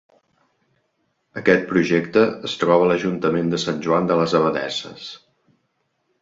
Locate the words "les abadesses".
4.23-5.07